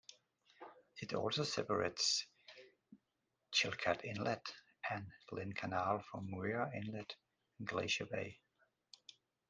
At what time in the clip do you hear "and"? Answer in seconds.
4.89-5.05